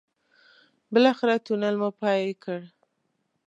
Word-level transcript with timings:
بالاخره 0.91 1.33
تونل 1.45 1.75
مو 1.81 1.89
پای 1.99 2.23
کړ. 2.43 2.59